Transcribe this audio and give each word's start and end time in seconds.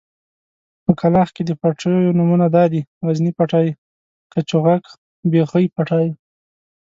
په 0.83 0.91
کلاخ 0.99 1.29
کې 1.35 1.43
د 1.45 1.51
پټيو 1.61 2.15
نومونه 2.17 2.47
دادي: 2.55 2.81
غزني 3.05 3.31
پټی، 3.37 3.67
کچوغک، 4.31 4.83
بېخۍ 5.31 5.65
پټی. 5.75 6.07